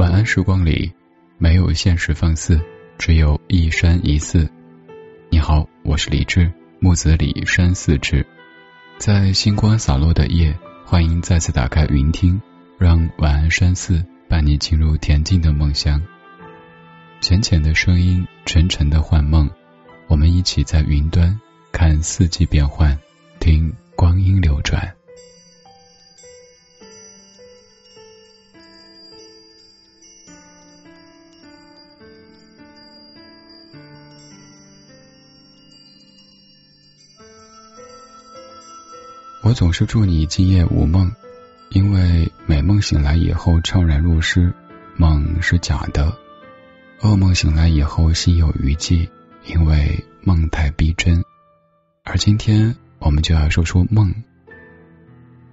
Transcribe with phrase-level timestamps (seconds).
[0.00, 0.90] 晚安时光里，
[1.36, 2.58] 没有现实放肆，
[2.96, 4.48] 只有一山一寺。
[5.28, 8.26] 你好，我是李志，木子李山寺志。
[8.96, 12.40] 在星光洒落的夜，欢迎再次打开云听，
[12.78, 16.02] 让晚安山寺伴你进入恬静的梦乡。
[17.20, 19.50] 浅浅的声音，沉沉的幻梦，
[20.08, 21.38] 我们一起在云端
[21.72, 22.98] 看四季变换，
[23.38, 24.94] 听光阴流转。
[39.50, 41.10] 我总是祝你今夜无梦，
[41.70, 44.54] 因为美梦醒来以后怅然若失，
[44.94, 46.16] 梦是假的；
[47.00, 49.10] 噩梦醒来以后心有余悸，
[49.46, 51.24] 因为梦太逼真。
[52.04, 54.14] 而今天我们就要说说梦。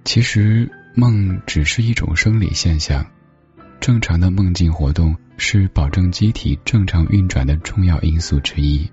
[0.04, 3.04] 其实梦只是一种生理现象，
[3.80, 8.88] 正常的梦境活动是保证机体正常运转的重要因素之一。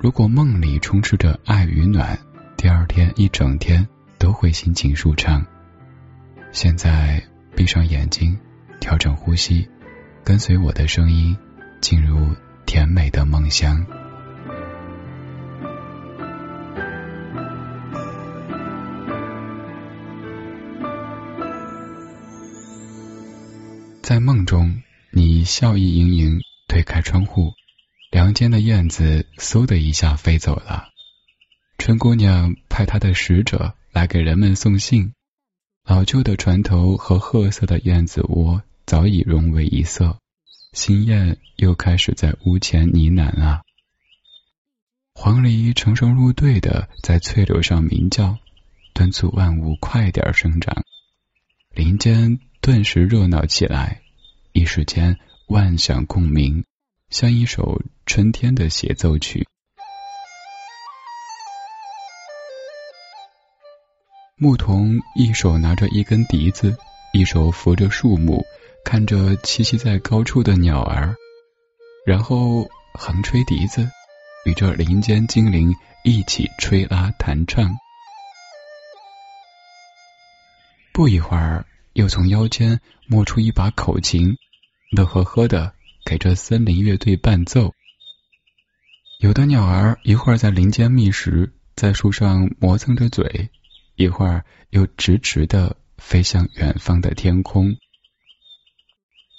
[0.00, 2.18] 如果梦里充斥着爱与暖，
[2.56, 3.86] 第二天一整天。
[4.20, 5.44] 都会心情舒畅。
[6.52, 7.24] 现在
[7.56, 8.38] 闭上眼睛，
[8.78, 9.66] 调整呼吸，
[10.22, 11.34] 跟随我的声音，
[11.80, 13.86] 进入甜美的梦乡。
[24.02, 24.82] 在梦中，
[25.12, 27.54] 你笑意盈盈，推开窗户，
[28.10, 30.88] 梁间的燕子嗖的一下飞走了。
[31.78, 33.74] 春姑娘派她的使者。
[33.92, 35.12] 来给人们送信，
[35.84, 40.18] 老旧的船头和褐色的燕子窝早已融为一色，
[40.72, 43.62] 新燕又开始在屋前呢喃了。
[45.12, 48.38] 黄鹂成双入对的在翠柳上鸣叫，
[48.94, 50.84] 敦促万物快点生长。
[51.74, 54.02] 林间顿时热闹起来，
[54.52, 56.64] 一时间万响共鸣，
[57.10, 59.46] 像一首春天的协奏曲。
[64.42, 66.74] 牧童一手拿着一根笛子，
[67.12, 68.42] 一手扶着树木，
[68.82, 71.14] 看着栖息在高处的鸟儿，
[72.06, 73.86] 然后横吹笛子，
[74.46, 77.76] 与这林间精灵一起吹拉弹唱。
[80.94, 84.38] 不一会儿，又从腰间摸出一把口琴，
[84.96, 85.74] 乐呵呵的
[86.06, 87.74] 给这森林乐队伴奏。
[89.18, 93.50] 有的鸟儿一会儿在林间觅食，在树上磨蹭着嘴。
[94.00, 97.76] 一会儿又直直的飞向远方的天空，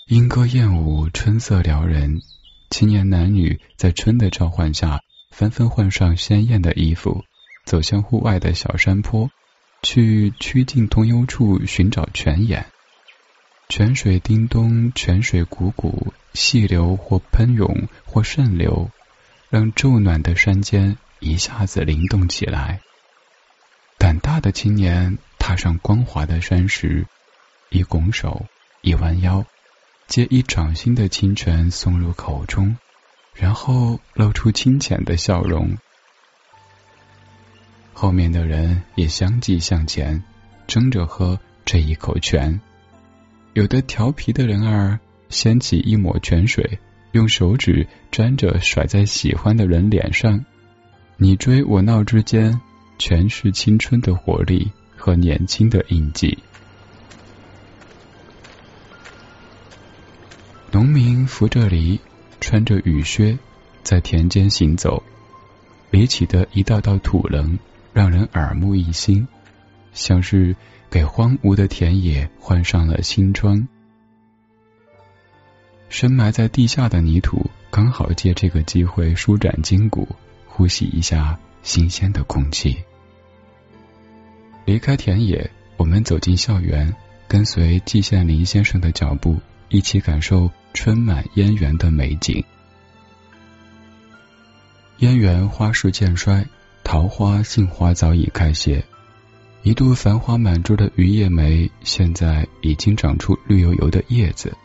[0.07, 2.21] 莺歌燕舞，春色撩人。
[2.69, 4.99] 青年男女在春的召唤下，
[5.31, 7.25] 纷纷换上鲜艳的衣服，
[7.65, 9.31] 走向户外的小山坡，
[9.81, 12.67] 去曲径通幽处寻找泉眼。
[13.67, 18.91] 泉水叮咚，泉水汩汩，细流或喷涌或渗流，
[19.49, 22.81] 让骤暖的山间一下子灵动起来。
[24.21, 27.05] 大的青年踏上光滑的山石，
[27.69, 28.45] 一拱手，
[28.81, 29.45] 一弯腰，
[30.07, 32.77] 接一掌心的清泉送入口中，
[33.33, 35.77] 然后露出清浅的笑容。
[37.93, 40.23] 后面的人也相继向前，
[40.67, 42.61] 争着喝这一口泉。
[43.53, 44.99] 有的调皮的人儿
[45.29, 46.79] 掀起一抹泉水，
[47.11, 50.45] 用手指沾着甩在喜欢的人脸上，
[51.17, 52.61] 你追我闹之间。
[53.03, 56.37] 全是青春的活力和年轻的印记。
[60.69, 61.99] 农民扶着犁，
[62.39, 63.39] 穿着雨靴，
[63.81, 65.01] 在田间行走，
[65.89, 67.57] 犁起的一道道土棱
[67.91, 69.27] 让人耳目一新，
[69.93, 70.55] 像是
[70.91, 73.67] 给荒芜的田野换上了新装。
[75.89, 80.07] 深埋在地下的泥土刚好借这个机会舒展筋骨，
[80.45, 82.77] 呼吸一下新鲜的空气。
[84.65, 86.93] 离开田野，我们走进校园，
[87.27, 89.37] 跟随季羡林先生的脚步，
[89.69, 92.43] 一起感受春满燕园的美景。
[94.99, 96.45] 燕园花树渐衰，
[96.83, 98.85] 桃花、杏花早已开谢。
[99.63, 104.55] 一度繁花满枝的榆叶梅，现在已经长出绿油油的叶子。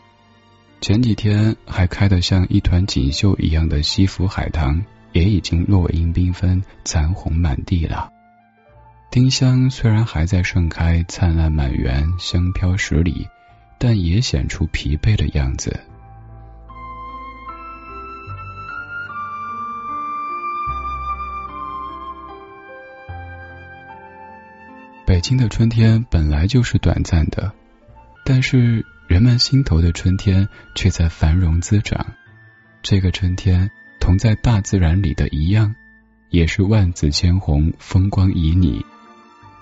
[0.79, 8.11] 前几天还开得像一团锦绣一样的西府海棠，也已经落英缤纷，残红满地了。
[9.17, 13.27] 丁香虽然还在盛开，灿烂满园，香飘十里，
[13.79, 15.79] 但也显出疲惫的样子。
[25.03, 27.51] 北京的春天本来就是短暂的，
[28.23, 32.05] 但是人们心头的春天却在繁荣滋长。
[32.83, 35.73] 这个春天，同在大自然里的一样，
[36.29, 38.85] 也是万紫千红，风光旖旎。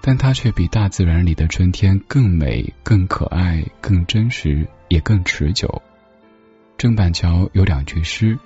[0.07, 5.81] 但它却比大自然里的春天更美、更可爱、更真实，也更持久。
[6.78, 8.38] 郑板桥有两句诗：“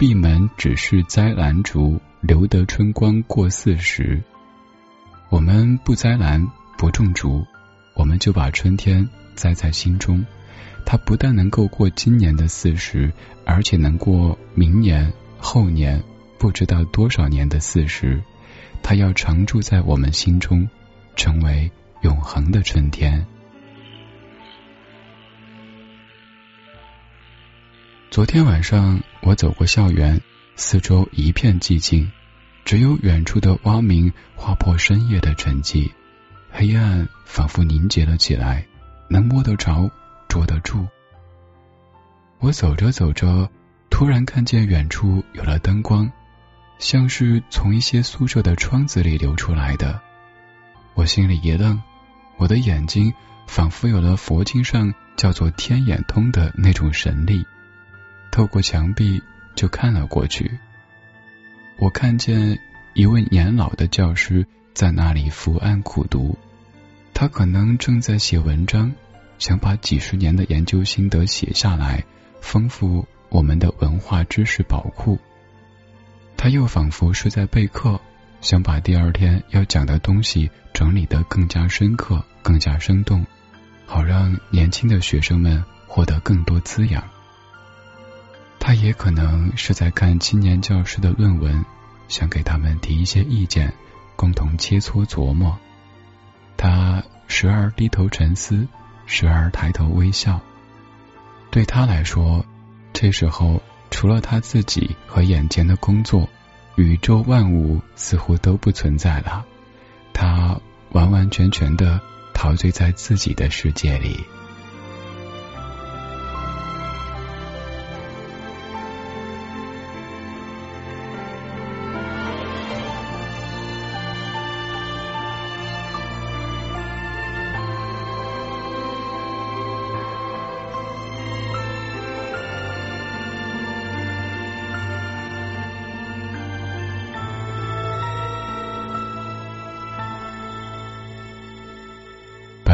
[0.00, 4.22] 闭门只是栽兰竹，留得春光过四时。”
[5.28, 6.46] 我们不栽兰，
[6.78, 7.44] 不种竹，
[7.94, 10.24] 我们就把春天栽在心中。
[10.86, 13.12] 它不但能够过今年的四十，
[13.44, 16.02] 而且能过明年、后年，
[16.38, 18.22] 不知道多少年的四十。
[18.82, 20.70] 它要常住在我们心中，
[21.16, 21.68] 成为
[22.02, 23.26] 永恒的春天。
[28.10, 30.20] 昨天晚上，我走过校园，
[30.54, 32.12] 四周一片寂静，
[32.64, 35.90] 只有远处的蛙鸣划破深夜的沉寂，
[36.50, 38.64] 黑暗仿佛凝结了起来，
[39.08, 39.90] 能摸得着。
[40.28, 40.86] 捉得住。
[42.40, 43.48] 我走着走着，
[43.88, 46.10] 突然看见远处有了灯光，
[46.78, 50.02] 像是从一些宿舍的窗子里流出来的。
[50.96, 51.82] 我心里一愣，
[52.38, 53.12] 我的眼睛
[53.46, 57.44] 仿佛有了佛经上叫做“天眼通”的那种神力，
[58.32, 59.22] 透过墙壁
[59.54, 60.58] 就看了过去。
[61.78, 62.58] 我看见
[62.94, 66.38] 一位年老的教师在那里伏案苦读，
[67.12, 68.92] 他可能正在写文章。
[69.38, 72.04] 想把几十年的研究心得写下来，
[72.40, 75.18] 丰富我们的文化知识宝库。
[76.38, 78.00] 他又仿佛是在备课，
[78.40, 83.26] 想把第二天要讲的东西整理得更加深刻、更加生动，
[83.86, 87.02] 好让年轻的学生们获得更多滋养。
[88.58, 91.64] 他也可能是在看青年教师的论文，
[92.08, 93.72] 想给他们提一些意见，
[94.16, 95.58] 共同切磋琢磨。
[96.56, 98.66] 他时而低头沉思。
[99.08, 100.40] 时而抬头微笑。
[101.52, 102.44] 对他来说，
[102.92, 106.28] 这时候除了他自己和眼前的工作，
[106.76, 109.44] 宇宙万物似乎都不存在了。
[110.12, 110.60] 他
[110.92, 112.00] 完完全全的
[112.32, 114.24] 陶醉在自己的世界里。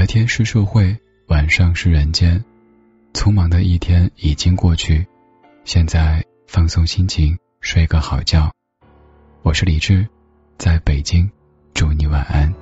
[0.03, 2.45] 白天是社会，晚上是人间。
[3.15, 5.07] 匆忙的一天已经过去，
[5.65, 8.51] 现在放松心情，睡个好觉。
[9.43, 10.09] 我是李志，
[10.59, 11.31] 在北京，
[11.73, 12.53] 祝你晚安。